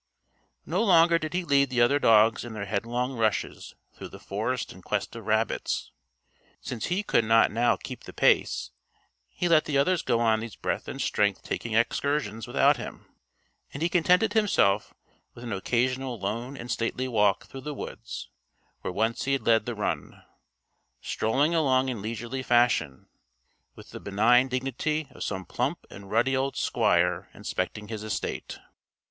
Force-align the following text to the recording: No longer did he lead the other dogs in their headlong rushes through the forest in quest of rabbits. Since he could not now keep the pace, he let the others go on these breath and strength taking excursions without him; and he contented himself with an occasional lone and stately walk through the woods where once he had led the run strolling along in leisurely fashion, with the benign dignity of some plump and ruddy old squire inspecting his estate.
No 0.65 0.83
longer 0.83 1.19
did 1.19 1.35
he 1.35 1.43
lead 1.43 1.69
the 1.69 1.79
other 1.79 1.99
dogs 1.99 2.43
in 2.43 2.53
their 2.53 2.65
headlong 2.65 3.13
rushes 3.15 3.75
through 3.93 4.07
the 4.07 4.19
forest 4.19 4.73
in 4.73 4.81
quest 4.81 5.15
of 5.15 5.27
rabbits. 5.27 5.91
Since 6.59 6.87
he 6.87 7.03
could 7.03 7.23
not 7.23 7.51
now 7.51 7.75
keep 7.75 8.05
the 8.05 8.11
pace, 8.11 8.71
he 9.29 9.47
let 9.47 9.65
the 9.65 9.77
others 9.77 10.01
go 10.01 10.19
on 10.19 10.39
these 10.39 10.55
breath 10.55 10.87
and 10.87 10.99
strength 10.99 11.43
taking 11.43 11.75
excursions 11.75 12.47
without 12.47 12.77
him; 12.77 13.05
and 13.75 13.83
he 13.83 13.89
contented 13.89 14.33
himself 14.33 14.91
with 15.35 15.43
an 15.43 15.53
occasional 15.53 16.17
lone 16.19 16.57
and 16.57 16.71
stately 16.71 17.07
walk 17.07 17.45
through 17.45 17.61
the 17.61 17.75
woods 17.75 18.27
where 18.79 18.91
once 18.91 19.25
he 19.25 19.33
had 19.33 19.45
led 19.45 19.67
the 19.67 19.75
run 19.75 20.23
strolling 20.99 21.53
along 21.53 21.89
in 21.89 22.01
leisurely 22.01 22.41
fashion, 22.41 23.05
with 23.75 23.91
the 23.91 23.99
benign 23.99 24.47
dignity 24.47 25.07
of 25.11 25.23
some 25.23 25.45
plump 25.45 25.85
and 25.91 26.09
ruddy 26.09 26.35
old 26.35 26.57
squire 26.57 27.29
inspecting 27.35 27.87
his 27.87 28.01
estate. 28.03 28.57